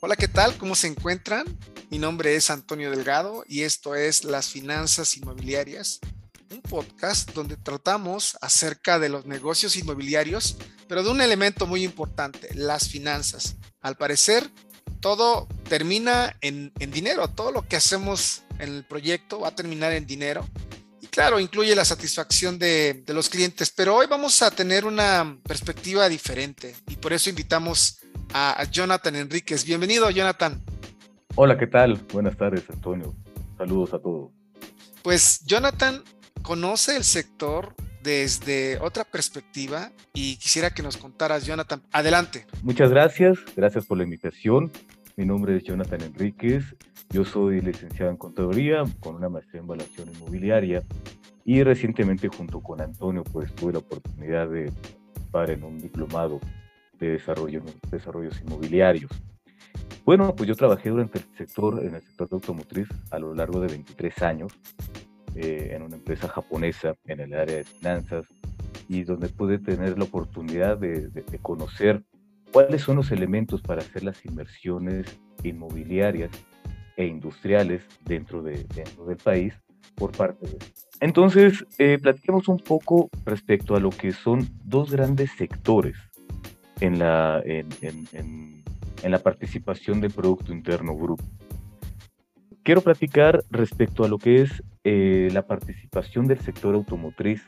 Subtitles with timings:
[0.00, 0.56] Hola, ¿qué tal?
[0.58, 1.44] ¿Cómo se encuentran?
[1.90, 5.98] Mi nombre es Antonio Delgado y esto es Las Finanzas Inmobiliarias,
[6.52, 10.56] un podcast donde tratamos acerca de los negocios inmobiliarios,
[10.86, 13.56] pero de un elemento muy importante, las finanzas.
[13.80, 14.48] Al parecer,
[15.00, 20.06] todo termina en, dinero, todo lo que hacemos en el proyecto va a terminar en
[20.06, 20.48] dinero.
[21.00, 25.40] Y claro, incluye la satisfacción de, de los clientes, pero hoy vamos a tener una
[25.42, 27.98] perspectiva diferente y por eso invitamos
[28.32, 29.64] a, Jonathan Enríquez.
[29.64, 30.62] Bienvenido, Jonathan.
[31.34, 32.00] Hola, ¿qué tal?
[32.12, 33.14] Buenas tardes, Antonio.
[33.56, 34.30] Saludos a todos.
[35.02, 36.02] Pues Jonathan
[36.42, 41.82] conoce el sector desde otra perspectiva y quisiera que nos contaras, Jonathan.
[41.92, 42.46] Adelante.
[42.62, 44.70] Muchas gracias, gracias por la invitación.
[45.16, 46.76] Mi nombre es Jonathan Enríquez.
[47.10, 50.82] Yo soy licenciado en contaduría con una maestría en evaluación inmobiliaria
[51.44, 56.40] y recientemente junto con Antonio pues tuve la oportunidad de participar en un diplomado
[56.98, 59.10] de desarrollo, desarrollos inmobiliarios.
[60.04, 63.60] Bueno, pues yo trabajé durante el sector, en el sector de automotriz a lo largo
[63.60, 64.52] de 23 años
[65.34, 68.26] eh, en una empresa japonesa en el área de finanzas
[68.88, 71.10] y donde pude tener la oportunidad de,
[71.42, 72.02] conocer
[72.52, 76.30] cuáles son los elementos para hacer las inversiones inmobiliarias
[76.96, 79.52] e industriales dentro, de, dentro del país
[79.94, 80.56] por parte de
[81.00, 86.07] Entonces, eh, platiquemos un poco respecto a lo que son dos grandes sectores
[86.80, 88.64] en la, en, en,
[89.02, 91.24] en, la participación del Producto Interno Bruto.
[92.62, 97.42] Quiero platicar respecto a lo que es eh, la participación del sector automotriz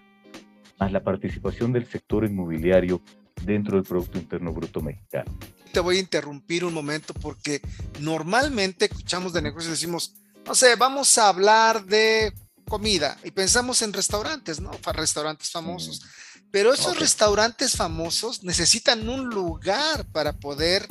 [0.80, 3.02] más la participación del sector inmobiliario
[3.44, 5.38] dentro del Producto Interno Bruto mexicano.
[5.72, 7.60] Te voy a interrumpir un momento porque
[8.00, 12.32] normalmente escuchamos de negocios y decimos, no sé, vamos a hablar de
[12.66, 14.70] comida y pensamos en restaurantes, ¿no?
[14.92, 16.02] Restaurantes famosos.
[16.50, 20.86] Pero esos restaurantes famosos necesitan un lugar para poder,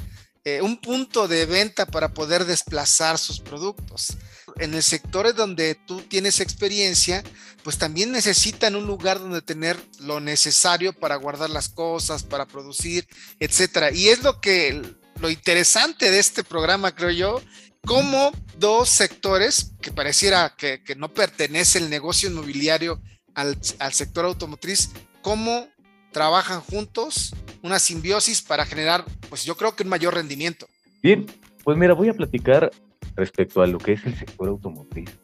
[0.45, 4.17] eh, un punto de venta para poder desplazar sus productos.
[4.57, 7.23] En el sector donde tú tienes experiencia,
[7.63, 13.07] pues también necesitan un lugar donde tener lo necesario para guardar las cosas, para producir,
[13.39, 13.91] etcétera.
[13.91, 14.81] Y es lo que,
[15.19, 17.41] lo interesante de este programa, creo yo,
[17.85, 23.01] como dos sectores que pareciera que, no pertenece el negocio inmobiliario
[23.35, 24.89] al, al sector automotriz
[25.21, 25.67] cómo
[26.11, 30.67] trabajan juntos, una simbiosis para generar, pues yo creo que un mayor rendimiento.
[31.01, 31.25] Bien,
[31.63, 32.71] pues mira, voy a platicar
[33.15, 35.19] respecto a lo que es el sector automotriz.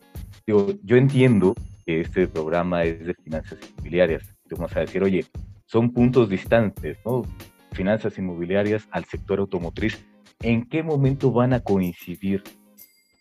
[0.48, 4.24] Yo, entiendo que este programa es de finanzas inmobiliarias.
[4.52, 5.26] Vamos a decir, oye,
[5.66, 7.24] son puntos distantes, ¿no?
[7.72, 10.06] Finanzas inmobiliarias al sector automotriz.
[10.42, 12.44] ¿En qué momento van a coincidir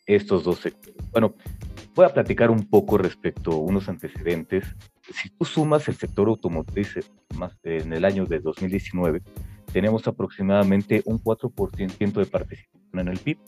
[0.06, 1.10] estos dos sectores?
[1.12, 1.34] Bueno,
[1.94, 4.66] voy a platicar un poco respecto a unos antecedentes
[5.12, 7.02] si tú sumas el sector automotriz eh,
[7.64, 9.22] en el año de 2019,
[9.72, 13.38] tenemos aproximadamente un 4% de participación en el PIB.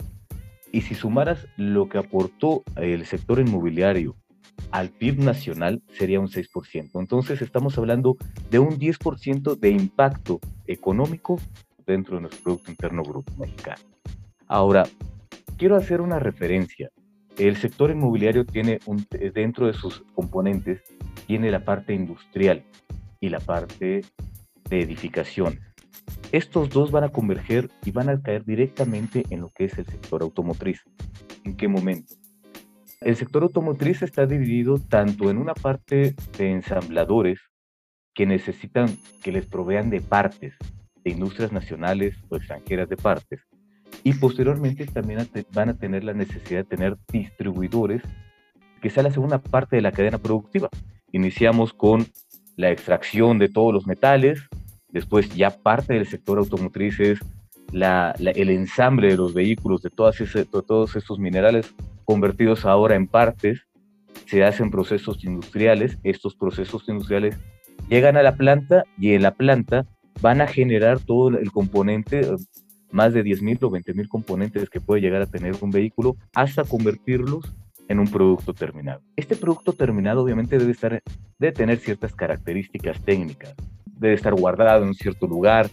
[0.73, 4.17] Y si sumaras lo que aportó el sector inmobiliario
[4.71, 6.91] al PIB nacional, sería un 6%.
[7.01, 8.17] Entonces estamos hablando
[8.51, 11.41] de un 10% de impacto económico
[11.87, 13.81] dentro de nuestro Producto Interno Bruto mexicano.
[14.49, 14.85] Ahora,
[15.57, 16.91] quiero hacer una referencia.
[17.39, 20.83] El sector inmobiliario tiene un, dentro de sus componentes
[21.27, 22.65] tiene la parte industrial
[23.21, 24.03] y la parte
[24.71, 25.61] de edificación.
[26.33, 29.87] Estos dos van a converger y van a caer directamente en lo que es el
[29.87, 30.83] sector automotriz.
[31.45, 32.15] ¿En qué momento?
[33.01, 37.41] El sector automotriz está dividido tanto en una parte de ensambladores
[38.15, 38.89] que necesitan
[39.23, 40.55] que les provean de partes
[41.05, 43.43] de industrias nacionales o extranjeras de partes
[44.07, 48.03] y posteriormente también van a tener la necesidad de tener distribuidores
[48.81, 50.69] que sea la segunda parte de la cadena productiva.
[51.11, 52.07] Iniciamos con
[52.55, 54.39] la extracción de todos los metales,
[54.91, 57.19] después ya parte del sector automotriz es
[57.73, 61.75] la, el ensamble de los vehículos, de, todos estos minerales
[62.05, 63.67] convertidos ahora en partes,
[64.27, 67.39] se hacen procesos industriales, estos procesos industriales
[67.89, 69.85] llegan a la planta y en la planta
[70.21, 72.21] van a generar todo el componente,
[72.97, 77.55] más de 10.000 o 20.000 componentes que puede llegar a tener un vehículo, hasta convertirlos
[77.89, 79.03] en un producto terminado.
[79.15, 81.03] Este producto terminado obviamente debe, estar,
[81.39, 83.55] debe tener ciertas características técnicas,
[83.85, 85.69] debe estar guardado en un cierto lugar,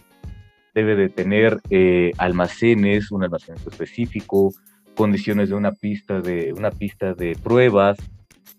[0.74, 4.52] debe de tener eh, almacenes, un almacenamiento específico,
[4.94, 7.98] condiciones de una pista de, una pista de pruebas.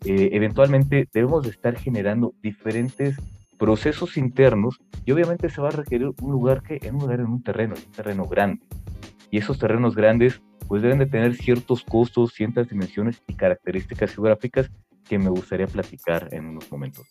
[0.05, 3.15] Eh, eventualmente debemos de estar generando diferentes
[3.57, 7.27] procesos internos y obviamente se va a requerir un lugar que en un lugar en
[7.27, 8.65] un terreno, un terreno grande.
[9.31, 14.71] Y esos terrenos grandes pues deben de tener ciertos costos, ciertas dimensiones y características geográficas
[15.07, 17.07] que me gustaría platicar en unos momentos.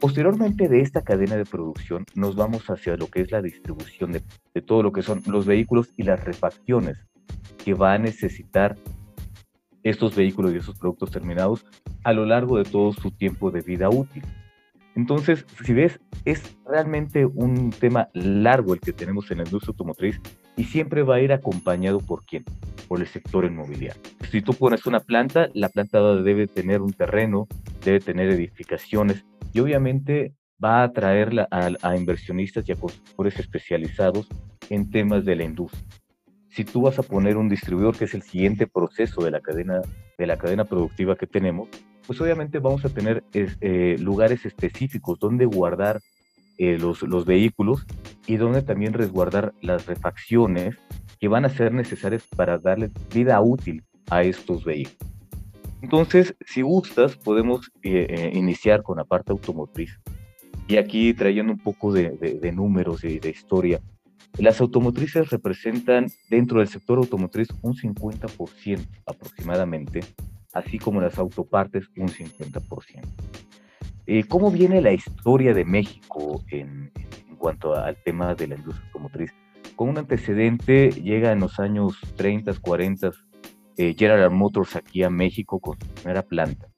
[0.00, 4.22] Posteriormente de esta cadena de producción nos vamos hacia lo que es la distribución de,
[4.62, 6.98] todo lo que son los vehículos y las refacciones
[7.64, 8.76] que va a necesitar
[9.82, 11.66] estos vehículos y esos productos terminados
[12.04, 14.22] a lo largo de todo su tiempo de vida útil.
[14.98, 20.20] Entonces, si ves, es realmente un tema largo el que tenemos en la industria automotriz
[20.56, 22.44] y siempre va a ir acompañado por quién?
[22.88, 24.02] Por el sector inmobiliario.
[24.28, 27.46] Si tú pones una planta, la planta debe tener un terreno,
[27.84, 34.28] debe tener edificaciones y obviamente va a atraer a, inversionistas y a constructores especializados
[34.68, 35.84] en temas de la industria.
[36.48, 39.80] Si tú vas a poner un distribuidor, que es el siguiente proceso de la cadena,
[40.18, 41.68] de la cadena productiva que tenemos,
[42.08, 46.00] pues obviamente vamos a tener eh, lugares específicos donde guardar
[46.56, 47.84] eh, los, los vehículos
[48.26, 50.76] y donde también resguardar las refacciones
[51.20, 55.12] que van a ser necesarias para darle vida útil a estos vehículos.
[55.82, 60.00] Entonces, si gustas, podemos eh, iniciar con la parte automotriz.
[60.66, 63.82] Y aquí trayendo un poco de, de números y de historia,
[64.38, 70.00] las automotrices representan dentro del sector automotriz un 50% aproximadamente
[70.52, 73.02] así como las autopartes un 50%.
[74.06, 76.90] Eh, ¿Cómo viene la historia de México en,
[77.36, 79.34] cuanto al tema de la industria automotriz?
[79.76, 83.10] Con un antecedente llega en los años 30, 40,
[83.76, 86.68] eh, General Motors aquí a México con su primera planta.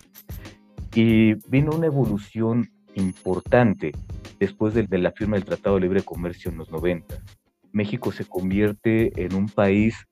[0.94, 3.92] Y vino una evolución importante
[4.40, 7.14] después de, la firma del Tratado de Libre Comercio en los 90.
[7.72, 10.08] México se convierte en un país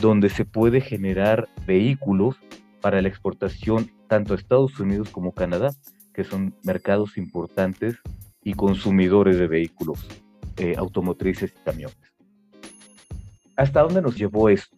[0.00, 2.36] donde se puede generar vehículos
[2.82, 5.70] para la exportación tanto a Estados Unidos como Canadá,
[6.12, 7.96] que son mercados importantes
[8.44, 10.06] y consumidores de vehículos
[10.58, 11.96] eh, automotrices y camiones.
[13.56, 14.76] ¿Hasta dónde nos llevó esto?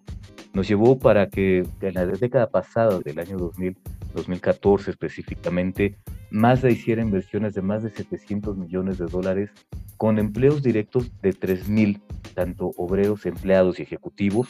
[0.52, 3.76] Nos llevó para que en la década pasada, del año 2000,
[4.14, 5.96] 2014 específicamente,
[6.30, 9.50] Mazda hiciera inversiones de más de 700 millones de dólares
[9.96, 12.00] con empleos directos de 3.000,
[12.34, 14.48] tanto obreros, empleados y ejecutivos,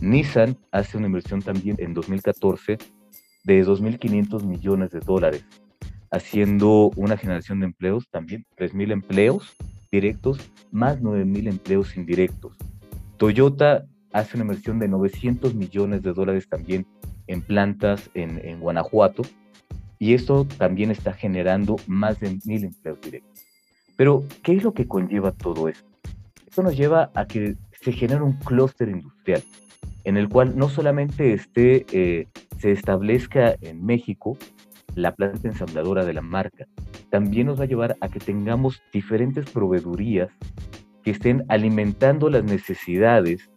[0.00, 2.78] Nissan hace una inversión también en 2014
[3.44, 5.44] de 2.500 millones de dólares,
[6.10, 9.56] haciendo una generación de empleos también, 3.000 empleos
[9.90, 10.38] directos
[10.70, 12.56] más 9.000 empleos indirectos.
[13.16, 16.86] Toyota hace una inversión de 900 millones de dólares también
[17.26, 19.22] en plantas en, Guanajuato
[19.98, 23.44] y esto también está generando más de 1.000 empleos directos.
[23.96, 25.88] Pero, ¿qué es lo que conlleva todo esto?
[26.46, 29.44] Esto nos lleva a que se genere un clúster industrial
[30.02, 32.26] en el cual no solamente esté, eh,
[32.58, 34.36] se establezca en México
[34.96, 36.66] la planta ensambladora de la marca,
[37.10, 40.30] también nos va a llevar a que tengamos diferentes proveedurías
[41.04, 43.48] que estén alimentando las necesidades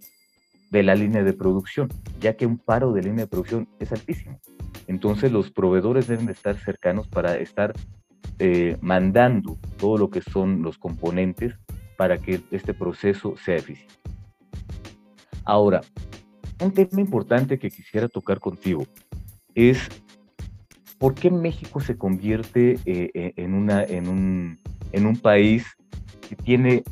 [0.70, 1.90] de la línea de producción,
[2.20, 4.40] ya que un paro de línea de producción es altísimo.
[4.86, 7.74] Entonces los proveedores deben de estar cercanos para estar
[8.38, 11.56] eh, mandando todo lo que son los componentes
[11.98, 14.00] para que este proceso sea eficiente.
[15.50, 15.82] Ahora,
[16.62, 18.86] un tema importante que quisiera tocar contigo
[19.56, 19.80] es
[21.00, 24.60] por qué México se convierte eh, eh, en, una, en, un,
[24.92, 25.66] en un país
[26.30, 26.84] que tiene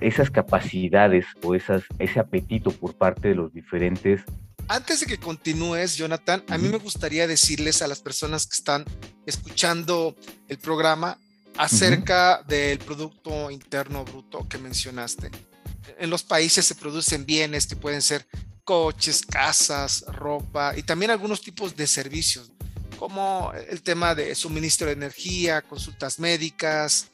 [0.00, 4.22] esas capacidades o esas, ese apetito por parte de los diferentes.
[4.66, 8.86] Antes de que continúes, Jonathan, a mí me gustaría decirles a las personas que están
[9.26, 10.16] escuchando
[10.48, 11.18] el programa
[11.58, 15.30] acerca del Producto Interno Bruto que mencionaste.
[15.98, 18.26] En los países se producen bienes que pueden ser
[18.64, 22.50] coches, casas, ropa y también algunos tipos de servicios,
[22.98, 27.10] como el tema de suministro de energía, consultas médicas,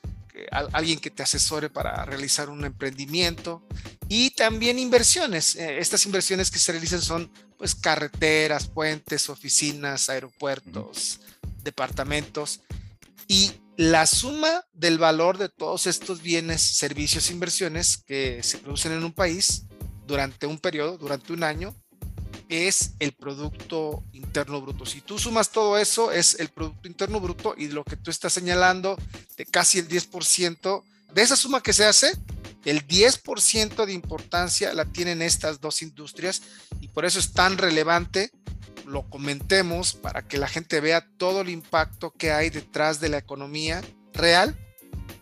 [0.72, 3.62] alguien que te asesore para realizar un emprendimiento
[4.08, 5.56] y también inversiones.
[5.56, 11.20] Eh, estas inversiones que se realizan son pues carreteras, puentes, oficinas, aeropuertos,
[11.62, 12.60] departamentos
[13.28, 13.52] y
[13.82, 19.12] la suma del valor de todos estos bienes, servicios, inversiones que se producen en un
[19.12, 19.64] país
[20.06, 21.74] durante un periodo, durante un año,
[22.48, 24.86] es el Producto Interno Bruto.
[24.86, 28.32] Si tú sumas todo eso, es el Producto Interno Bruto y lo que tú estás
[28.32, 28.96] señalando
[29.36, 32.12] de casi el 10%, de esa suma que se hace,
[32.64, 36.40] el 10% de importancia la tienen estas dos industrias
[36.80, 38.30] y por eso es tan relevante,
[38.86, 43.18] lo comentemos para que la gente vea todo el impacto que hay detrás de la
[43.18, 44.56] economía real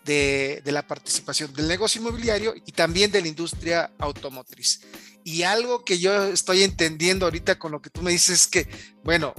[0.05, 4.81] de, la participación del negocio inmobiliario y también de la industria automotriz.
[5.23, 8.67] Y algo que yo estoy entendiendo ahorita con lo que tú me dices es que,
[9.03, 9.33] bueno,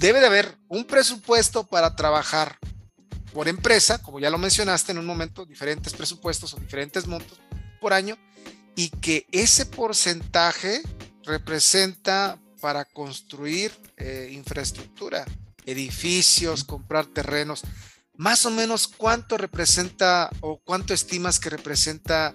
[0.00, 2.58] debe de haber un presupuesto para trabajar
[3.32, 7.40] por empresa, como ya lo mencionaste en un momento, diferentes presupuestos o diferentes montos
[7.80, 8.16] por año,
[8.76, 10.82] y que ese porcentaje
[11.24, 15.26] representa para construir eh, infraestructura,
[15.66, 17.62] edificios, comprar terrenos
[18.16, 22.34] más o menos cuánto representa o cuánto estimas que representa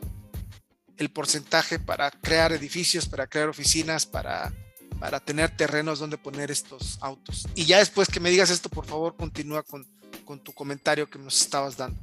[0.98, 4.54] el porcentaje para crear edificios, para crear oficinas, para,
[5.00, 7.48] para tener terrenos donde poner estos autos.
[7.56, 9.88] Y ya después que me digas esto, por favor, continúa con,
[10.26, 12.00] con tu comentario que nos estabas dando.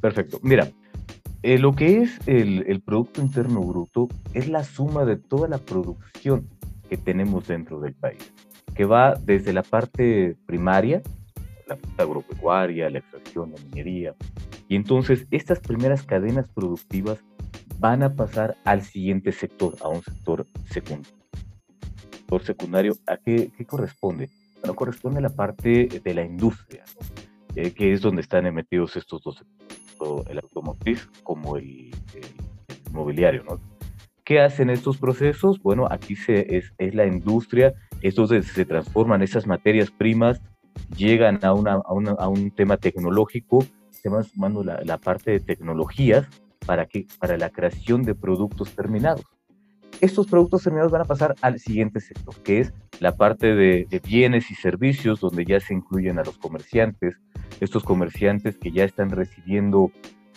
[0.00, 0.40] Perfecto.
[0.42, 0.68] Mira,
[1.44, 5.58] eh, lo que es el, el, Producto Interno Bruto es la suma de toda la
[5.58, 6.57] producción
[6.88, 8.32] que tenemos dentro del país,
[8.74, 11.02] que va desde la parte primaria,
[11.66, 14.14] la agropecuaria, la extracción, la minería,
[14.68, 17.22] y entonces estas primeras cadenas productivas
[17.78, 21.18] van a pasar al siguiente sector, a un sector secundario.
[22.10, 24.28] Sector secundario, ¿a qué, qué corresponde?
[24.60, 26.84] Bueno, corresponde a la parte de la industria,
[27.54, 29.58] eh, que es donde están emitidos estos dos sectores,
[30.28, 31.90] el automotriz como el,
[32.92, 33.60] mobiliario, ¿no?
[34.28, 35.58] ¿Qué hacen estos procesos?
[35.62, 40.42] Bueno, aquí se, es, es la industria, estos se transforman esas materias primas,
[40.94, 45.30] llegan a, una, a, una, a un tema tecnológico, se van sumando la, la parte
[45.30, 46.26] de tecnologías
[46.66, 49.24] para, que, para la creación de productos terminados.
[50.02, 53.98] Estos productos terminados van a pasar al siguiente sector, que es la parte de, de
[53.98, 57.16] bienes y servicios, donde ya se incluyen a los comerciantes,
[57.60, 59.90] estos comerciantes que ya están recibiendo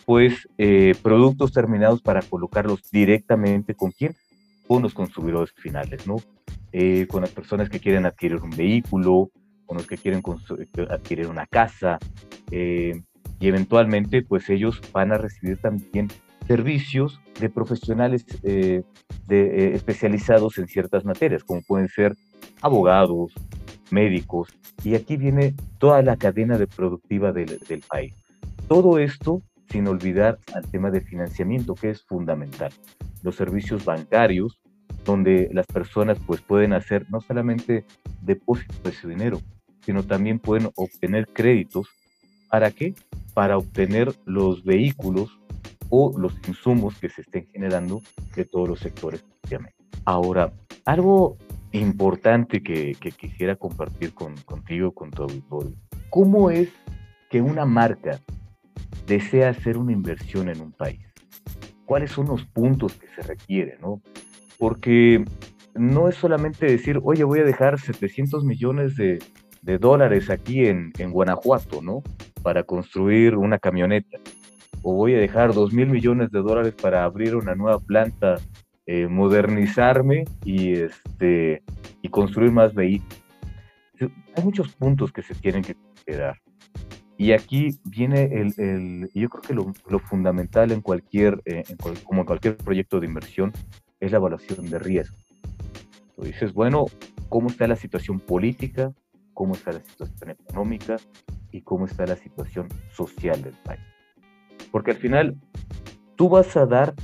[0.05, 4.15] pues eh, productos terminados para colocarlos directamente con quién,
[4.67, 6.17] con los consumidores finales, ¿no?
[6.71, 9.29] Eh, con las personas que quieren adquirir un vehículo,
[9.65, 10.21] con los que quieren
[10.89, 11.97] adquirir una casa,
[12.51, 13.01] eh,
[13.39, 16.09] y eventualmente pues ellos van a recibir también
[16.47, 18.83] servicios de profesionales eh,
[19.27, 22.15] de, eh, especializados en ciertas materias, como pueden ser
[22.61, 23.33] abogados,
[23.89, 24.49] médicos,
[24.83, 28.13] y aquí viene toda la cadena de productiva del, del país.
[28.67, 29.41] Todo esto
[29.71, 32.71] sin olvidar al tema de financiamiento, que es fundamental.
[33.23, 34.59] Los servicios bancarios,
[35.05, 37.85] donde las personas pues pueden hacer no solamente
[38.21, 39.41] depósitos de su dinero,
[39.81, 41.87] sino también pueden obtener créditos.
[42.49, 42.93] ¿Para qué?
[43.33, 45.39] para obtener los vehículos
[45.89, 48.01] o los insumos que se estén generando
[48.35, 49.23] de todos los sectores.
[50.05, 50.51] Ahora,
[50.85, 51.37] algo
[51.71, 55.73] importante que, quisiera compartir con, contigo, con tu auditorio.
[56.09, 56.69] ¿Cómo es
[57.29, 58.19] que una marca
[59.07, 60.99] desea hacer una inversión en un país?
[61.85, 63.79] ¿Cuáles son los puntos que se requieren?
[63.81, 64.01] ¿no?
[64.57, 65.23] Porque
[65.75, 69.19] no es solamente decir, oye, voy a dejar 700 millones de,
[69.61, 72.03] de dólares aquí en, en Guanajuato, ¿no?
[72.41, 74.17] para construir una camioneta,
[74.81, 78.37] o voy a dejar dos mil millones de dólares para abrir una nueva planta,
[78.87, 81.63] eh, modernizarme y, este,
[82.01, 83.21] y construir más vehículos.
[83.99, 86.37] Hay muchos puntos que se tienen que quedar.
[87.21, 91.63] Y aquí viene el, el yo creo que lo, fundamental en cualquier, eh,
[92.03, 93.53] como en cualquier proyecto de inversión,
[93.99, 95.17] es la evaluación de riesgo.
[96.15, 96.87] Tú dices, bueno,
[97.29, 98.91] ¿cómo está la situación política?
[99.35, 100.97] ¿Cómo está la situación económica?
[101.51, 103.81] y cómo está la situación social del país.
[104.71, 105.35] Porque al final
[106.15, 106.95] tú vas a dar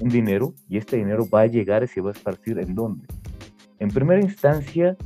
[0.00, 3.06] un dinero y este dinero va a llegar y se va a esparcir en dónde?
[3.78, 4.96] En primera instancia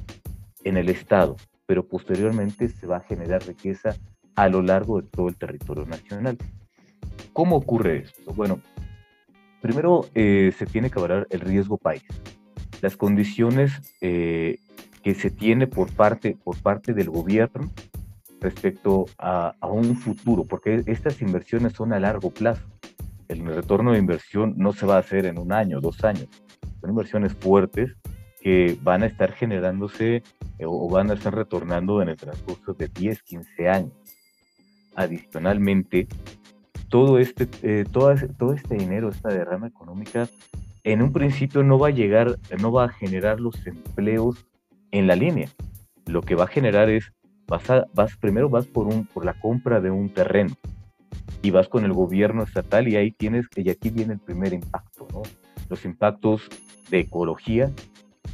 [0.62, 3.94] en el Estado, pero posteriormente se va a generar riqueza
[4.36, 6.38] a lo largo de todo el territorio nacional.
[7.32, 8.32] ¿Cómo ocurre esto?
[8.32, 8.60] Bueno,
[9.60, 12.04] primero eh, se tiene que evaluar el riesgo país,
[12.80, 14.58] las condiciones eh,
[15.02, 17.70] que se tiene por parte, por parte del gobierno
[18.40, 22.62] respecto a, un futuro, porque estas inversiones son a largo plazo.
[23.28, 26.28] El retorno de inversión no se va a hacer en un año, dos años.
[26.80, 27.96] Son inversiones fuertes
[28.42, 30.16] que van a estar generándose
[30.58, 33.92] eh, o van a estar retornando en el transcurso de 10, 15 años.
[34.96, 36.06] Adicionalmente,
[36.88, 40.28] todo este, eh, todo, este dinero, esta derrama económica,
[40.84, 44.46] en un principio no va a llegar, no va a generar los empleos
[44.90, 45.48] en la línea.
[46.06, 47.12] Lo que va a generar es
[47.46, 50.54] vas, primero vas por, un, por la compra de un terreno
[51.42, 55.06] y vas con el gobierno estatal y ahí tienes, y aquí viene el primer impacto,
[55.12, 55.22] ¿no?
[55.68, 56.48] Los impactos
[56.90, 57.70] de ecología,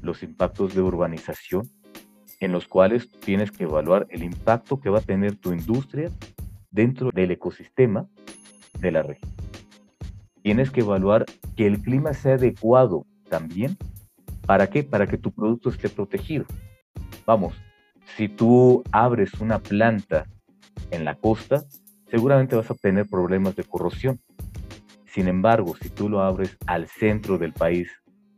[0.02, 1.68] los impactos de urbanización,
[2.40, 6.10] en los cuales tienes que evaluar el impacto que va a tener tu industria
[6.70, 8.06] dentro del ecosistema
[8.78, 9.30] de la región.
[10.42, 13.76] Tienes que evaluar que el clima sea adecuado también.
[14.46, 14.82] ¿Para qué?
[14.82, 16.46] Para que tu producto esté protegido.
[17.26, 17.54] Vamos,
[18.16, 20.26] si tú abres una planta
[20.90, 21.64] en la costa,
[22.10, 24.20] seguramente vas a tener problemas de corrosión.
[25.06, 27.90] Sin embargo, si tú lo abres al centro del país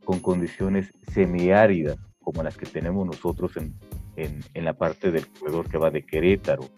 [0.05, 3.75] con condiciones semiáridas como las que tenemos nosotros en,
[4.17, 6.69] en, la parte del corredor que va de Querétaro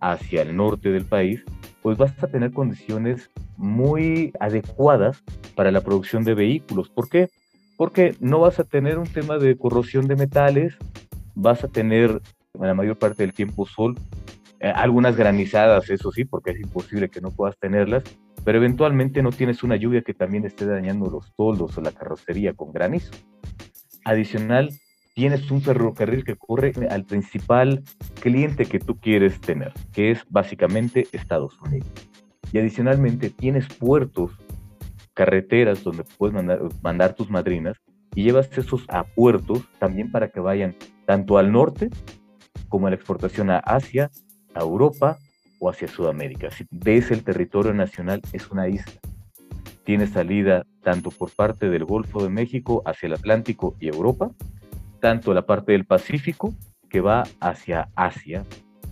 [0.00, 1.44] hacia el norte del país,
[1.82, 5.22] pues vas a tener condiciones muy adecuadas
[5.54, 6.88] para la producción de vehículos.
[6.88, 7.28] ¿Por qué?
[7.76, 10.76] Porque no vas a tener un tema de corrosión de metales,
[11.34, 12.20] vas a tener
[12.58, 13.96] la mayor parte del tiempo sol,
[14.60, 18.02] eh, algunas granizadas, eso sí, porque es imposible que no puedas tenerlas,
[18.44, 22.54] pero eventualmente no tienes una lluvia que también esté dañando los toldos o la carrocería
[22.54, 23.12] con granizo.
[24.04, 24.70] Adicional,
[25.18, 27.82] tienes un ferrocarril que corre al principal
[28.20, 31.88] cliente que tú quieres tener, que es básicamente Estados Unidos.
[32.52, 34.30] Y adicionalmente tienes puertos,
[35.14, 36.36] carreteras donde puedes
[36.82, 37.76] mandar, tus madrinas
[38.14, 41.90] y llevas esos a puertos también para que vayan tanto al norte
[42.68, 44.12] como a la exportación a Asia,
[44.54, 45.18] a Europa
[45.58, 46.48] o hacia Sudamérica.
[46.52, 48.92] Si ves el territorio nacional, es una isla.
[49.82, 54.30] Tiene salida tanto por parte del Golfo de México hacia el Atlántico y Europa,
[55.00, 56.54] tanto la parte del Pacífico
[56.88, 58.44] que va hacia Asia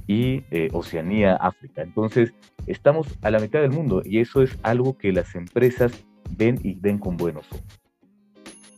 [0.06, 1.82] y eh, Oceanía, África.
[1.82, 2.32] Entonces,
[2.66, 5.92] estamos a la mitad del mundo y eso es algo que las empresas
[6.30, 7.80] ven y ven con buenos ojos.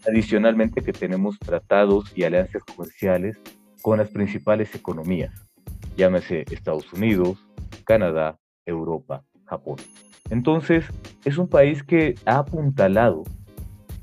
[0.07, 3.39] Adicionalmente que tenemos tratados y alianzas comerciales
[3.83, 5.47] con las principales economías,
[5.97, 7.47] llámese Estados Unidos,
[7.85, 9.77] Canadá, Europa, Japón.
[10.31, 10.85] Entonces,
[11.25, 13.25] es un país que ha apuntalado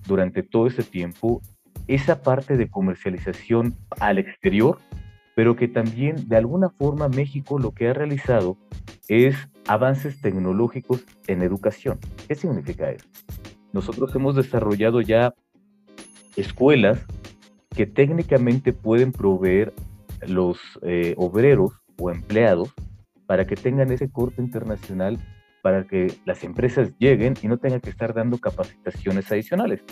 [0.07, 1.41] durante todo ese tiempo
[1.87, 4.79] esa parte de comercialización al exterior,
[5.35, 8.57] pero que también de alguna forma México lo que ha realizado
[9.07, 9.35] es
[9.67, 11.99] avances tecnológicos en educación.
[12.27, 13.07] ¿Qué significa eso?
[13.73, 15.33] Nosotros hemos desarrollado ya
[16.35, 17.05] escuelas
[17.69, 19.73] que técnicamente pueden proveer
[20.27, 22.73] los eh, obreros o empleados
[23.25, 25.19] para que tengan ese corte internacional,
[25.61, 29.83] para que las empresas lleguen y no tengan que estar dando capacitaciones adicionales.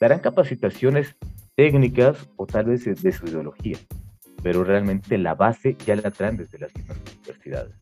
[0.00, 1.16] Darán capacitaciones
[1.54, 3.78] técnicas o tal vez de su ideología,
[4.42, 7.74] pero realmente la base ya la traen desde las mismas universidades.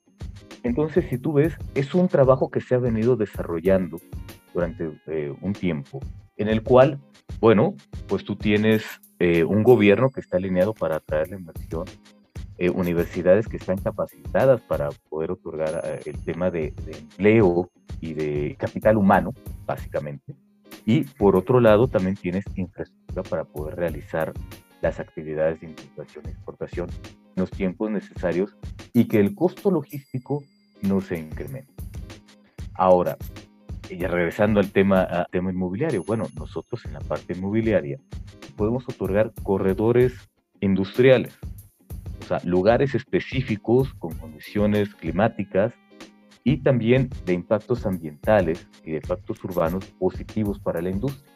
[0.63, 4.01] Entonces, si tú ves, es un trabajo que se ha venido desarrollando
[4.55, 6.01] durante eh, un tiempo,
[6.37, 7.01] en el cual,
[7.41, 7.75] bueno,
[8.07, 8.85] pues tú tienes
[9.19, 11.85] eh, un gobierno que está alineado para atraer la inversión,
[12.59, 18.57] eh, universidades que están capacitadas para poder otorgar eh, el tema de, empleo y de
[18.59, 19.33] capital humano,
[19.67, 20.35] básicamente.
[20.85, 24.33] Y por otro lado, también tienes infraestructura para poder realizar
[24.81, 28.57] las actividades de importación y exportación en los tiempos necesarios
[28.93, 30.43] y que el costo logístico
[30.83, 31.73] no se incremente.
[32.75, 33.17] Ahora,
[33.89, 37.99] ya regresando al tema, al tema inmobiliario, bueno, nosotros en la parte inmobiliaria
[38.57, 40.15] podemos otorgar corredores
[40.61, 41.39] industriales
[42.23, 45.75] o sea, lugares específicos con condiciones climáticas
[46.45, 51.33] y también de impactos ambientales y de impactos urbanos positivos para la industria.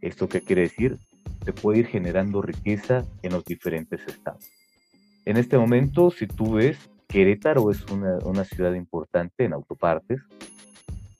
[0.00, 0.98] ¿Esto qué quiere decir?
[1.44, 4.44] Se puede ir generando riqueza en los diferentes estados.
[5.24, 10.20] En este momento, si tú ves, Querétaro es una, una ciudad importante en autopartes,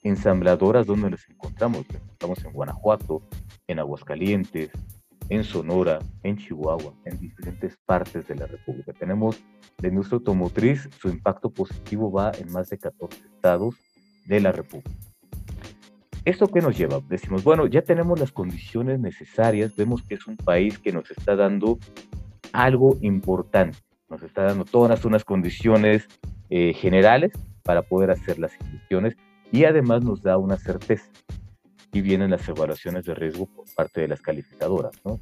[0.02, 3.22] ensambladoras donde nos encontramos, estamos en Guanajuato,
[3.66, 4.70] en Aguascalientes,
[5.28, 8.92] en Sonora, en Chihuahua, en diferentes partes de la República.
[8.92, 9.42] Tenemos
[9.80, 13.76] la industria automotriz, su impacto positivo va en más de 14 estados
[14.26, 14.90] de la República.
[16.24, 17.00] ¿Esto qué nos lleva?
[17.08, 21.36] Decimos, bueno, ya tenemos las condiciones necesarias, vemos que es un país que nos está
[21.36, 21.78] dando
[22.52, 23.78] algo importante,
[24.10, 26.06] nos está dando todas unas condiciones
[26.50, 29.16] eh, generales para poder hacer las inversiones
[29.52, 31.06] y además nos da una certeza
[31.92, 34.92] y vienen las evaluaciones de riesgo por parte de las calificadoras.
[35.04, 35.18] ¿no?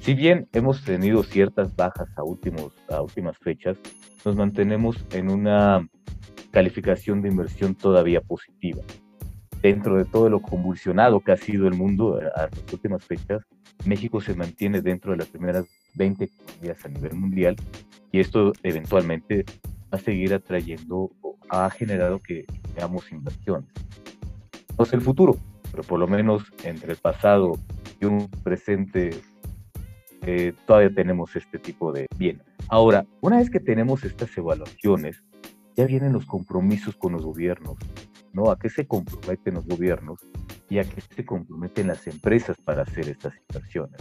[0.00, 3.76] Si bien hemos tenido ciertas bajas a, últimos, a últimas fechas,
[4.24, 5.86] nos mantenemos en una
[6.50, 8.82] calificación de inversión todavía positiva.
[9.62, 13.42] Dentro de todo lo convulsionado que ha sido el mundo a las últimas fechas,
[13.84, 17.56] México se mantiene dentro de las primeras 20 economías a nivel mundial
[18.12, 19.44] y esto eventualmente
[19.92, 23.70] va a seguir atrayendo o ha generado que veamos inversiones.
[24.70, 25.36] Entonces el futuro,
[25.76, 27.52] pero por lo menos entre el pasado
[28.00, 29.10] y un presente
[30.22, 32.42] eh, todavía tenemos este tipo de bien.
[32.68, 35.22] Ahora, una vez que tenemos estas evaluaciones,
[35.76, 37.76] ya vienen los compromisos con los gobiernos,
[38.32, 38.50] ¿no?
[38.50, 40.18] ¿A qué se comprometen los gobiernos
[40.70, 44.00] y a qué se comprometen las empresas para hacer estas inversiones?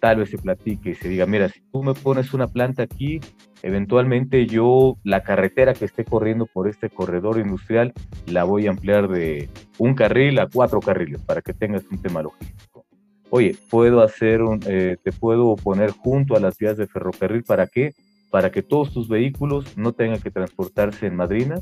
[0.00, 3.20] Tal vez se platique y se diga, mira, si tú me pones una planta aquí,
[3.62, 7.92] eventualmente yo la carretera que esté corriendo por este corredor industrial
[8.26, 12.22] la voy a ampliar de un carril a cuatro carriles para que tengas un tema
[12.22, 12.86] logístico.
[13.28, 17.66] Oye, puedo hacer un, eh, te puedo poner junto a las vías de ferrocarril para
[17.66, 17.92] qué?
[18.30, 21.60] Para que todos tus vehículos no tengan que transportarse en Madrina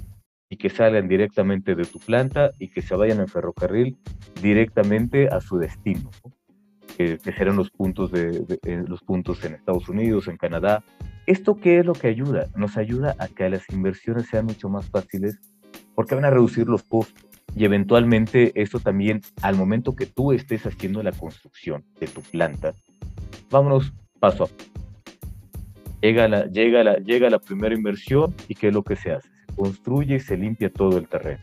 [0.48, 3.98] y que salgan directamente de tu planta y que se vayan en ferrocarril
[4.40, 6.10] directamente a su destino,
[6.98, 8.44] que, serán los puntos, de,
[8.86, 10.84] los puntos en Estados Unidos, en Canadá,
[11.28, 12.46] ¿Esto qué es lo que ayuda?
[12.56, 15.38] Nos ayuda a que las inversiones sean mucho más fáciles
[15.94, 17.22] porque van a reducir los costos.
[17.54, 22.72] Y eventualmente esto también, al momento que tú estés haciendo la construcción de tu planta,
[23.50, 24.56] vámonos paso a paso.
[26.00, 29.28] Llega la, llega, la, llega la primera inversión y ¿qué es lo que se hace?
[29.28, 31.42] Se construye y se limpia todo el terreno.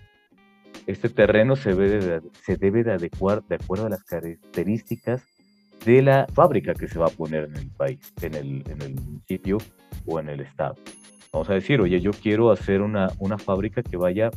[0.87, 5.35] Este terreno se debe de, se debe de adecuar de acuerdo a las características
[5.86, 8.95] de la fábrica que se va a poner en el país, en el, en el
[8.95, 9.58] municipio
[10.06, 10.76] o en el estado.
[11.32, 14.32] Vamos a decir, oye, yo quiero hacer una, una fábrica que vaya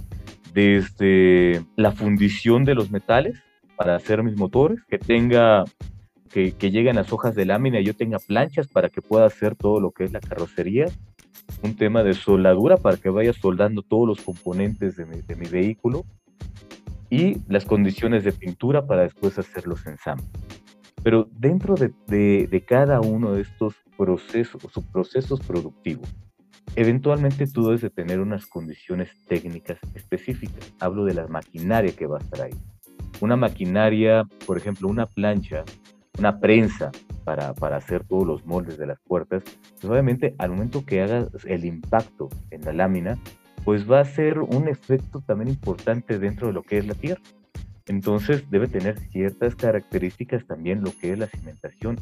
[0.52, 3.38] desde la fundición de los metales
[3.76, 5.64] para hacer mis motores, que tenga,
[6.30, 9.54] que, que lleguen las hojas de lámina y yo tenga planchas para que pueda hacer
[9.54, 10.86] todo lo que es la carrocería,
[11.62, 15.46] un tema de soldadura para que vaya soldando todos los componentes de mi, de mi
[15.46, 16.04] vehículo
[17.10, 20.28] y las condiciones de pintura para después hacer los ensambles.
[21.08, 26.06] Pero dentro de, de, de cada uno de estos procesos, subprocesos productivos,
[26.76, 30.70] eventualmente tú debes de tener unas condiciones técnicas específicas.
[30.80, 32.52] Hablo de la maquinaria que va a estar ahí.
[33.22, 35.64] Una maquinaria, por ejemplo, una plancha,
[36.18, 36.90] una prensa
[37.24, 39.42] para, para hacer todos los moldes de las puertas,
[39.80, 43.18] pues obviamente al momento que hagas el impacto en la lámina,
[43.64, 47.22] pues va a ser un efecto también importante dentro de lo que es la tierra.
[47.88, 51.96] Entonces debe tener ciertas características también lo que es la cimentación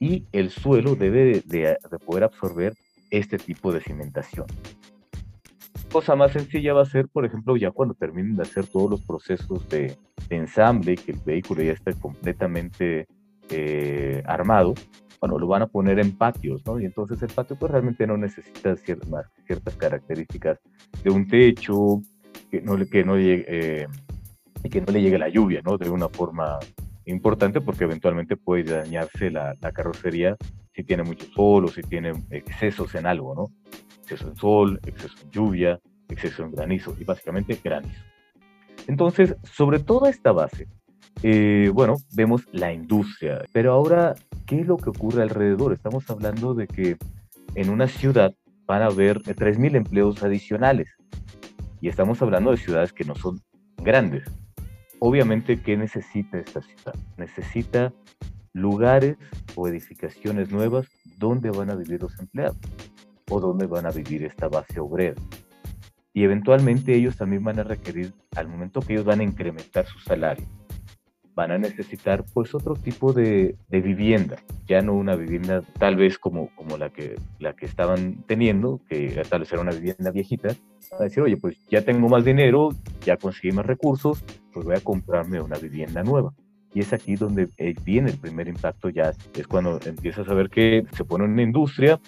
[0.00, 2.74] y el suelo debe de, de poder absorber
[3.10, 4.46] este tipo de cimentación.
[5.92, 9.02] Cosa más sencilla va a ser, por ejemplo, ya cuando terminen de hacer todos los
[9.02, 9.96] procesos de,
[10.28, 13.06] de ensamble, que el vehículo ya esté completamente
[13.50, 14.74] eh, armado,
[15.20, 16.78] bueno, lo van a poner en patios, ¿no?
[16.80, 20.58] Y entonces el patio pues realmente no necesita ciertas, ciertas características
[21.02, 22.02] de un techo,
[22.50, 23.86] que no, que no llegue, eh,
[24.70, 25.78] que no le llegue la lluvia, ¿no?
[25.78, 26.58] De una forma
[27.04, 30.36] importante porque eventualmente puede dañarse la, la carrocería
[30.74, 33.46] si tiene mucho sol o si tiene excesos en algo, ¿no?
[34.02, 38.02] Exceso en sol, exceso en lluvia, exceso en granizo y básicamente granizo.
[38.86, 40.68] Entonces, sobre toda esta base,
[41.22, 44.14] eh, bueno, vemos la industria, pero ahora,
[44.44, 45.72] ¿qué es lo que ocurre alrededor?
[45.72, 46.96] Estamos hablando de que
[47.54, 48.34] en una ciudad
[48.66, 50.88] van a haber 3.000 empleos adicionales
[51.80, 53.40] y estamos hablando de ciudades que no son
[53.78, 54.24] grandes.
[55.08, 56.92] Obviamente, ¿qué necesita esta ciudad?
[57.16, 57.92] Necesita
[58.52, 59.16] lugares
[59.54, 62.58] o edificaciones nuevas donde van a vivir los empleados
[63.30, 65.14] o donde van a vivir esta base obrera.
[66.12, 70.00] Y eventualmente ellos también van a requerir, al momento que ellos van a incrementar su
[70.00, 70.44] salario,
[71.36, 76.18] van a necesitar pues otro tipo de, de, vivienda, ya no una vivienda tal vez
[76.18, 80.56] como, como la, que, la que estaban teniendo, que tal vez era una vivienda viejita,
[80.98, 82.70] a decir, oye, pues ya tengo más dinero,
[83.04, 84.24] ya conseguí más recursos,
[84.56, 86.32] pues voy a comprarme una vivienda nueva.
[86.72, 90.48] Y es aquí donde eh, viene el primer impacto ya, es cuando empiezas a ver
[90.48, 92.00] que se pone una industria,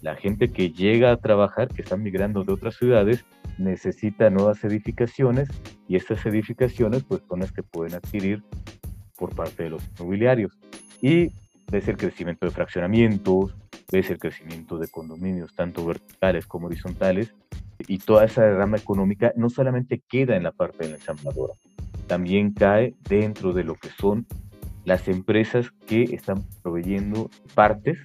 [0.00, 3.24] la gente que llega a trabajar, que están migrando de otras ciudades,
[3.56, 5.48] necesita nuevas edificaciones
[5.86, 8.42] y estas edificaciones pues son las que pueden adquirir
[9.16, 10.58] por parte de los inmobiliarios.
[11.00, 11.30] Y
[11.70, 13.54] ves el crecimiento de fraccionamientos,
[13.92, 17.32] ves el crecimiento de condominios, tanto verticales como horizontales,
[17.86, 21.54] y toda esa rama económica no solamente queda en la parte de la ensambladora,
[22.06, 24.26] también cae dentro de lo que son
[24.84, 27.98] las empresas que están proveyendo partes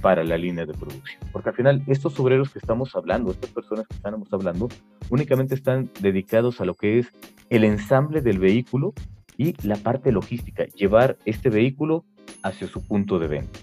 [0.00, 1.22] para la línea de producción.
[1.32, 4.68] Porque al final estos obreros que estamos hablando, estas personas que estamos hablando,
[5.08, 7.08] únicamente están dedicados a lo que es
[7.48, 8.92] el ensamble del vehículo
[9.38, 12.04] y la parte logística, llevar este vehículo
[12.42, 13.58] hacia su punto de venta.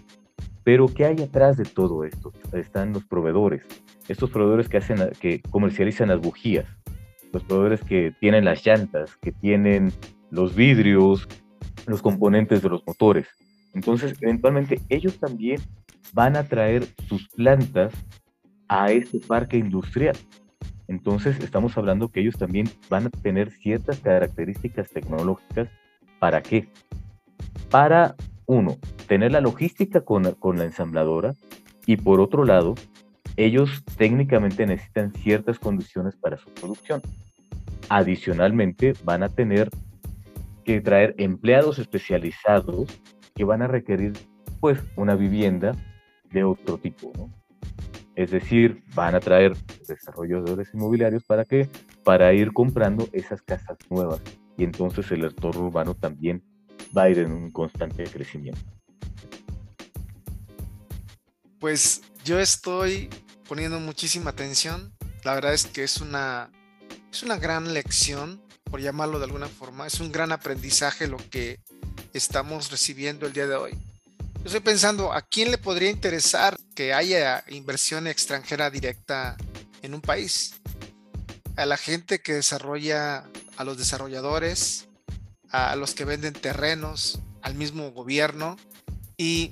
[0.64, 2.32] Pero ¿qué hay atrás de todo esto?
[2.54, 3.64] Están los proveedores,
[4.08, 6.66] estos proveedores que hacen que comercializan las bujías,
[7.32, 9.92] los proveedores que tienen las llantas, que tienen
[10.30, 11.28] los vidrios,
[11.88, 13.28] los componentes de los motores.
[13.74, 15.62] Entonces, eventualmente ellos también
[16.14, 17.94] van a traer sus plantas
[18.68, 20.16] a este parque industrial.
[20.88, 25.70] Entonces, estamos hablando que ellos también van a tener ciertas características tecnológicas.
[26.20, 26.68] ¿Para qué?
[27.70, 28.16] Para,
[28.46, 31.34] uno, tener la logística con, con la ensambladora
[31.86, 32.76] y por otro lado,
[33.38, 37.02] ellos técnicamente necesitan ciertas condiciones para su producción.
[37.90, 39.70] Adicionalmente, van a tener
[40.64, 42.88] que traer empleados especializados
[43.34, 44.14] que van a requerir
[44.60, 45.76] pues una vivienda
[46.32, 47.30] de otro tipo, ¿no?
[48.16, 49.56] Es decir, van a traer
[49.88, 51.68] desarrolladores inmobiliarios para que
[52.04, 54.22] para ir comprando esas casas nuevas
[54.58, 56.44] y entonces el entorno urbano también
[56.96, 58.62] va a ir en un constante crecimiento.
[61.60, 63.10] Pues yo estoy
[63.48, 64.94] poniendo muchísima atención.
[65.24, 66.50] La verdad es que es una
[67.12, 71.60] es una gran lección, por llamarlo de alguna forma, es un gran aprendizaje lo que
[72.14, 73.72] estamos recibiendo el día de hoy.
[73.72, 79.36] Yo estoy pensando, ¿a quién le podría interesar que haya inversión extranjera directa
[79.82, 80.56] en un país?
[81.58, 84.88] A la gente que desarrolla, a los desarrolladores,
[85.50, 88.58] a los que venden terrenos, al mismo gobierno.
[89.18, 89.52] Y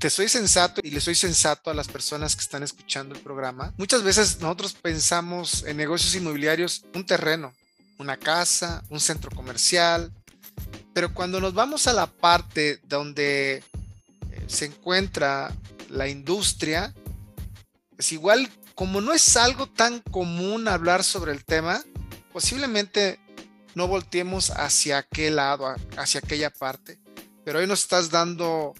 [0.00, 3.74] te soy sensato y le soy sensato a las personas que están escuchando el programa.
[3.76, 7.52] Muchas veces nosotros pensamos en negocios inmobiliarios un terreno,
[7.98, 10.10] una casa, un centro comercial,
[10.94, 13.62] pero cuando nos vamos a la parte donde eh,
[14.46, 15.52] se encuentra
[15.90, 16.94] la industria,
[17.98, 21.84] es igual como no es algo tan común hablar sobre el tema,
[22.32, 23.20] posiblemente
[23.74, 26.98] no volteemos hacia aquel lado, hacia aquella parte.
[27.44, 28.74] Pero hoy nos estás dando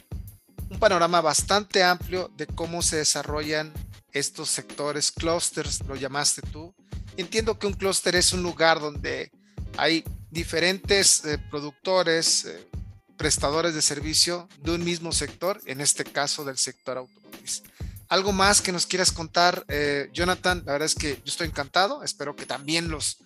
[0.71, 3.73] un panorama bastante amplio de cómo se desarrollan
[4.13, 6.75] estos sectores, clusters, lo llamaste tú.
[7.17, 9.31] Entiendo que un clúster es un lugar donde
[9.77, 12.69] hay diferentes eh, productores, eh,
[13.17, 17.63] prestadores de servicio de un mismo sector, en este caso del sector automotriz.
[18.09, 20.63] ¿Algo más que nos quieras contar, eh, Jonathan?
[20.65, 22.03] La verdad es que yo estoy encantado.
[22.03, 23.19] Espero que también los,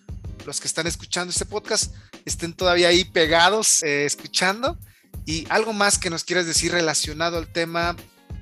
[0.45, 1.93] los que están escuchando este podcast
[2.25, 4.77] estén todavía ahí pegados, escuchando.
[5.25, 7.95] Y algo más que nos quieras decir relacionado al tema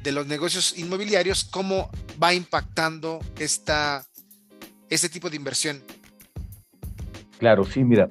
[0.04, 1.90] de los negocios inmobiliarios, cómo
[2.22, 4.06] va impactando esta,
[4.90, 5.82] este tipo de inversión.
[7.40, 8.08] Claro, sí, mira,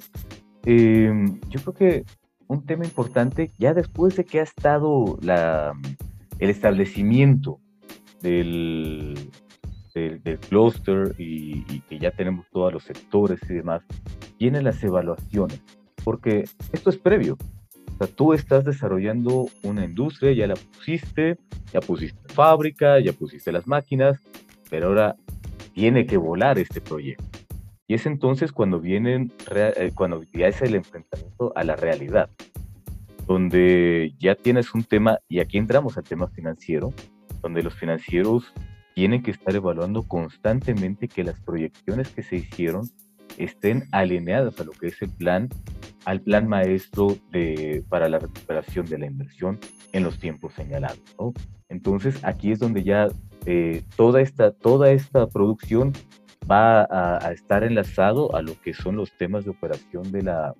[0.65, 2.05] em, yo creo que
[2.47, 5.73] un tema importante, ya después de que ha estado la,
[6.39, 7.59] el establecimiento
[8.21, 9.31] del,
[9.93, 13.83] del, clúster y, y, que ya tenemos todos los sectores y demás,
[14.39, 15.61] vienen las evaluaciones,
[16.03, 17.37] porque esto es previo.
[17.93, 21.37] O sea, tú estás desarrollando una industria, ya la pusiste,
[21.71, 24.19] ya pusiste fábrica, ya pusiste las máquinas,
[24.69, 25.15] pero ahora
[25.73, 27.39] tiene que volar este proyecto.
[27.87, 32.29] Y es entonces cuando vienen, eh, cuando ya es el enfrentamiento a la realidad,
[33.27, 36.93] donde ya tienes un tema, y aquí entramos al tema financiero,
[37.41, 38.53] donde los financieros
[38.95, 42.89] tienen que estar evaluando constantemente que las proyecciones que se hicieron
[43.37, 45.49] estén alineadas a lo que es el plan,
[46.05, 49.59] al plan maestro de, para la recuperación de la inversión
[49.91, 51.01] en los tiempos señalados.
[51.69, 53.07] Entonces aquí es donde ya
[53.45, 55.93] eh, toda, esta, toda esta producción
[56.49, 60.53] va a, estar enlazado a lo que son los temas de operación de la,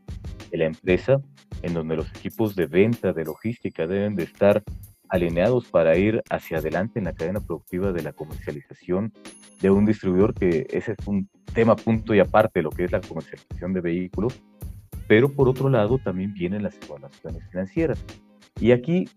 [0.50, 1.22] de la empresa,
[1.62, 4.64] en donde los equipos de venta, de logística deben de estar
[5.10, 9.14] alineados para ir hacia adelante en la cadena productiva de la comercialización
[9.62, 13.00] de un distribuidor, que ese es un tema punto y aparte lo que es la
[13.00, 14.42] comercialización de vehículos,
[15.08, 18.04] pero por otro lado también vienen las evaluaciones financieras.
[18.60, 19.10] Y aquí,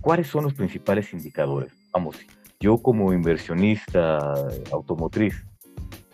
[0.00, 1.72] ¿cuáles son los principales indicadores?
[1.92, 2.16] Vamos,
[2.60, 4.18] yo como inversionista
[4.72, 5.44] automotriz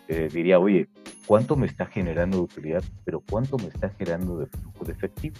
[0.07, 0.87] eh, diría, oye,
[1.25, 5.35] ¿cuánto me está generando de utilidad, pero cuánto me está generando de flujo de efectivo?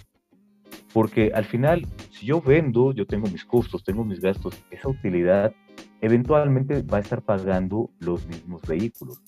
[0.92, 5.54] Porque al final, si yo vendo, yo tengo mis costos, tengo mis gastos, esa utilidad
[6.00, 9.20] eventualmente va a estar pagando los mismos vehículos.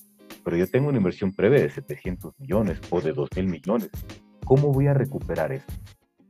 [0.43, 3.89] Pero yo tengo una inversión previa de 700 millones o de 2 mil millones.
[4.49, 5.67] ¿Cómo voy a recuperar eso?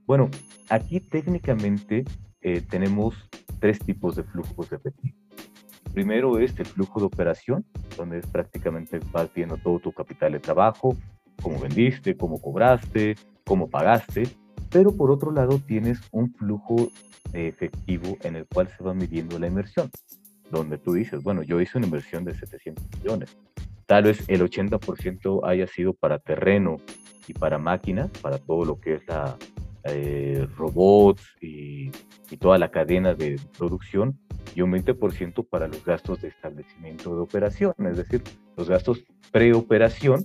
[0.06, 0.30] Bueno,
[0.70, 2.04] aquí técnicamente
[2.42, 3.16] eh, tenemos
[3.60, 5.18] tres tipos de flujos de efectivo.
[5.94, 10.40] Primero es el flujo de operación, donde es prácticamente vas viendo todo tu capital de
[10.40, 10.98] trabajo,
[11.42, 14.24] cómo vendiste, cómo cobraste, cómo pagaste
[14.70, 16.90] pero por otro lado tienes un flujo
[17.34, 19.90] efectivo en el cual se va midiendo la inversión,
[20.52, 23.38] donde tú dices, bueno, yo hice una inversión de 700 millones,
[23.90, 26.78] tal vez el 80% haya sido para terreno
[27.28, 29.36] y para máquinas, para todo lo que es la
[29.86, 31.90] eh, robots y,
[32.30, 34.20] y, toda la cadena de producción,
[34.54, 38.22] y un 20% para los gastos de establecimiento de operación, es decir,
[38.56, 40.24] los gastos preoperación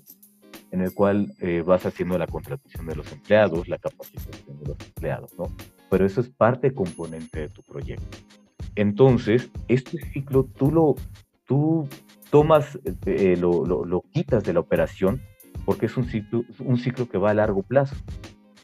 [0.70, 4.77] en el cual eh, vas haciendo la contratación de los empleados, la capacitación de los
[4.79, 5.44] empleados, ¿no?
[5.88, 8.18] Pero eso es parte componente de tu proyecto.
[8.74, 10.96] Entonces, este ciclo tú lo,
[11.46, 11.88] tú
[12.35, 15.23] tomas, eh, lo, lo, quitas de la operación
[15.64, 17.94] porque es un ciclo, un ciclo que va a largo plazo.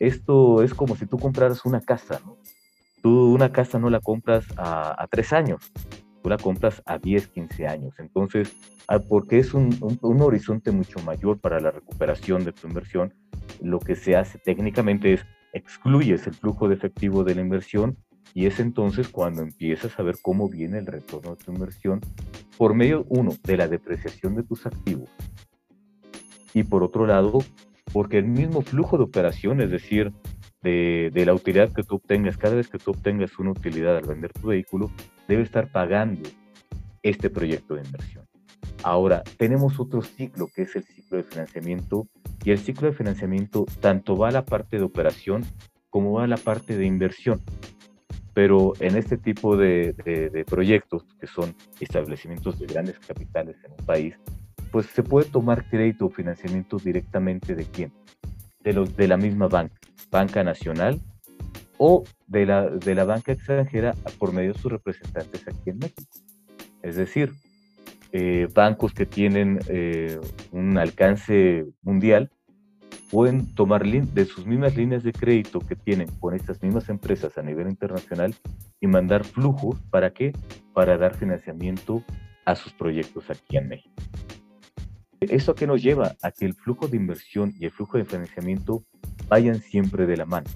[0.00, 2.20] Esto es como si tú compraras una casa.
[3.00, 5.70] Tú una casa no la compras a, tres años,
[6.20, 7.94] tú la compras a 10, 15 años.
[8.00, 8.56] Entonces,
[8.88, 9.70] ah, porque es un,
[10.02, 13.14] un, horizonte mucho mayor para la recuperación de tu inversión,
[13.62, 17.96] lo que se hace técnicamente es excluyes el flujo de efectivo de la inversión
[18.34, 22.00] y es entonces cuando empiezas a ver cómo viene el retorno de tu inversión
[22.56, 25.10] por medio, uno, de la depreciación de tus activos
[26.54, 27.38] y por otro lado,
[27.92, 30.12] porque el mismo flujo de operación, es decir,
[30.62, 34.32] de, la utilidad que tú obtengas, cada vez que tú obtengas una utilidad al vender
[34.32, 34.90] tu vehículo,
[35.28, 36.28] debe estar pagando
[37.02, 38.26] este proyecto de inversión.
[38.82, 42.08] Ahora, tenemos otro ciclo que es el ciclo de financiamiento
[42.44, 45.44] y el ciclo de financiamiento tanto va a la parte de operación
[45.90, 47.40] como va a la parte de inversión.
[48.40, 53.84] Pero en este tipo de, de, proyectos, que son establecimientos de grandes capitales en un
[53.84, 54.14] país,
[54.72, 57.92] pues se puede tomar crédito o financiamiento directamente de quién?
[58.60, 59.78] De, los, de la misma banca,
[60.10, 60.98] banca nacional
[61.76, 66.10] o de la, de la banca extranjera por medio de sus representantes aquí en México.
[66.82, 67.34] Es decir,
[68.12, 70.18] eh, bancos que tienen eh,
[70.50, 72.30] un alcance mundial
[73.10, 77.42] pueden tomar de sus mismas líneas de crédito que tienen con estas mismas empresas a
[77.42, 78.34] nivel internacional
[78.80, 80.32] y mandar flujos, ¿para qué?
[80.72, 82.04] Para dar financiamiento
[82.44, 83.94] a sus proyectos aquí en México.
[85.20, 86.16] ¿Eso que nos lleva?
[86.22, 88.84] A que el flujo de inversión y el flujo de financiamiento
[89.28, 90.48] vayan siempre de la mano,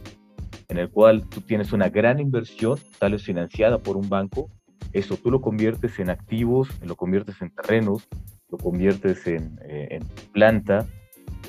[0.69, 4.51] en el cual tú tienes una gran inversión, tal vez financiada por un banco,
[4.93, 8.09] eso tú lo conviertes en activos, lo conviertes en terrenos,
[8.49, 10.87] lo conviertes en, eh, en planta,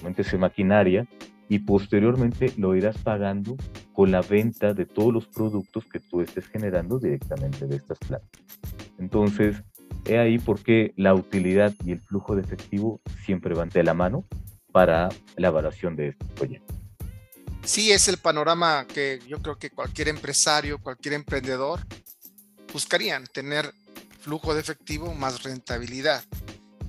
[0.04, 1.08] en maquinaria,
[1.48, 3.56] y posteriormente lo irás pagando
[3.94, 8.42] con la venta de todos los productos que tú estés generando directamente de estas plantas.
[8.98, 9.58] Entonces,
[10.06, 13.94] he ahí por qué la utilidad y el flujo de efectivo siempre van de la
[13.94, 14.26] mano
[14.72, 16.74] para la evaluación de este proyecto.
[17.64, 21.80] Sí, es el panorama que yo creo que cualquier empresario, cualquier emprendedor
[22.72, 23.74] buscarían, tener
[24.20, 26.24] flujo de efectivo más rentabilidad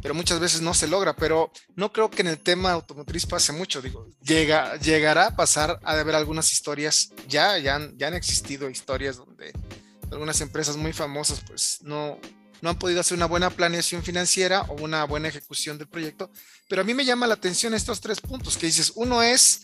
[0.06, 1.16] pero muchas veces no se logra.
[1.16, 3.82] Pero no creo que en el tema automotriz pase mucho.
[3.82, 8.70] Digo, llega, llegará a pasar, a haber algunas historias, ya, ya, han, ya han existido
[8.70, 9.52] historias donde
[10.12, 12.20] algunas empresas muy famosas pues no,
[12.62, 16.30] no han podido hacer una buena planeación financiera o una buena ejecución del proyecto.
[16.68, 18.92] Pero a mí me llama la atención estos tres puntos que dices.
[18.94, 19.62] Uno es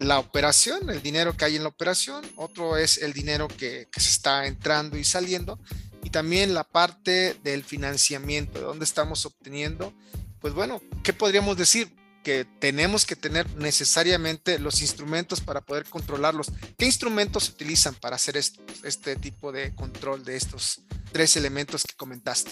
[0.00, 2.24] la operación, el dinero que hay en la operación.
[2.34, 5.60] Otro es el dinero que se está entrando y saliendo
[6.04, 9.92] y también la parte del financiamiento, de dónde estamos obteniendo.
[10.38, 11.88] Pues bueno, ¿qué podríamos decir?
[12.22, 16.52] Que tenemos que tener necesariamente los instrumentos para poder controlarlos.
[16.76, 21.96] ¿Qué instrumentos se utilizan para hacer este tipo de control de estos tres elementos que
[21.96, 22.50] comentaste?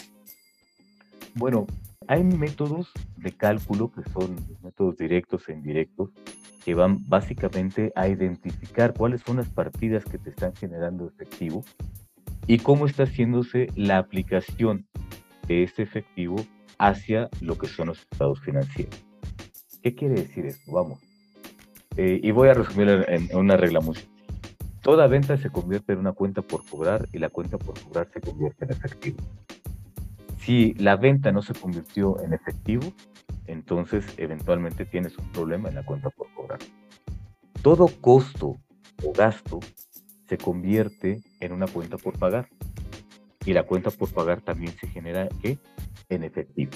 [1.35, 1.67] Bueno,
[2.09, 6.11] hay métodos de cálculo que son métodos directos e indirectos
[6.65, 11.65] que van básicamente a identificar cuáles son las partidas que te están generando efectivo
[12.47, 14.87] y cómo está haciéndose la aplicación
[15.47, 16.37] de este efectivo
[16.79, 18.95] hacia lo que son los estados financieros.
[19.83, 20.73] ¿Qué quiere decir esto?
[20.73, 21.01] Vamos.
[21.97, 24.13] Eh, y voy a resumir en, una regla muy sencilla.
[24.81, 28.21] Toda venta se convierte en una cuenta por cobrar y la cuenta por cobrar se
[28.21, 29.19] convierte en efectivo.
[30.39, 32.93] Si la venta no se convirtió en efectivo,
[33.47, 36.59] entonces eventualmente tienes un problema en la cuenta por cobrar.
[37.63, 38.57] Todo costo
[39.05, 39.61] o gasto
[40.33, 42.49] se convierte en una cuenta por pagar.
[43.45, 45.59] Y la cuenta por pagar también se genera ¿qué?
[46.09, 46.73] en efectivo.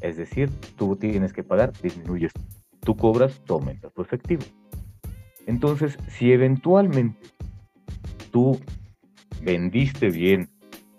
[0.00, 2.32] Es decir, tú tienes que pagar, disminuyes.
[2.80, 4.44] Tú cobras, tú aumentas tu efectivo.
[5.44, 7.20] Entonces, si eventualmente
[8.30, 8.58] tú
[9.42, 10.48] vendiste bien,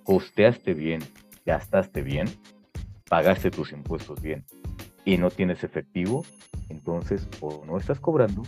[0.04, 1.02] costeaste bien,
[1.48, 2.28] gastaste bien,
[3.10, 4.46] pagaste tus impuestos bien
[5.04, 6.24] y no tienes efectivo,
[6.70, 8.44] entonces o no estás cobrando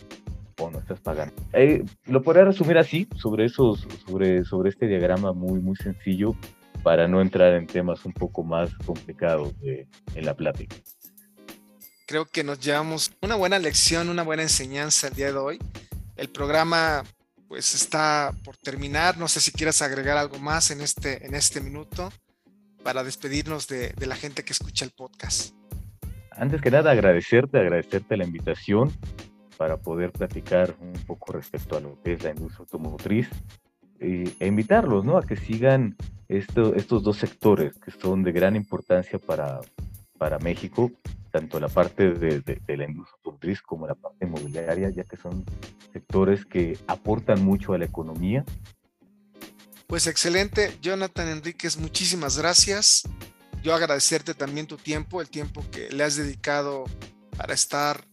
[0.59, 1.33] o no estás pagando.
[1.53, 6.35] Eh, lo podría resumir así, sobre, esos, sobre, sobre este diagrama muy, muy sencillo,
[6.83, 10.75] para no entrar en temas un poco más complicados en la plática.
[12.05, 15.59] Creo que nos llevamos una buena lección, una buena enseñanza el día de hoy.
[16.15, 17.03] El programa
[17.47, 19.17] pues está por terminar.
[19.17, 22.11] No sé si quieras agregar algo más en este, en este minuto
[22.83, 25.53] para despedirnos de, de la gente que escucha el podcast.
[26.31, 28.91] Antes que nada, agradecerte, agradecerte la invitación
[29.59, 33.27] para poder platicar un poco respecto a lo que es la industria automotriz
[33.99, 35.17] e invitarlos ¿no?
[35.17, 35.97] a que sigan
[36.29, 39.59] esto, estos dos sectores que son de gran importancia para,
[40.17, 40.93] para México,
[41.29, 45.43] tanto la parte de, de, la industria automotriz como la parte inmobiliaria, ya que son
[45.91, 48.45] sectores que aportan mucho a la economía.
[49.87, 53.03] Pues excelente, Jonathan Enríquez, muchísimas gracias.
[53.61, 56.85] Yo agradecerte también tu tiempo, el tiempo que le has dedicado
[57.35, 58.08] para estar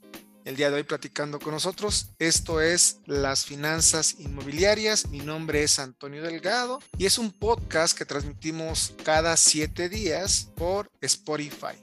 [0.47, 2.11] el día de hoy platicando con nosotros.
[2.21, 5.09] Esto es Las Finanzas Inmobiliarias.
[5.09, 10.89] Mi nombre es Antonio Delgado y es un podcast que transmitimos cada siete días por
[11.01, 11.77] Spotify.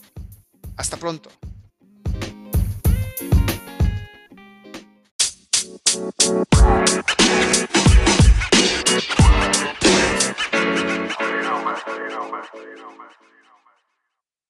[0.78, 1.30] Hasta pronto.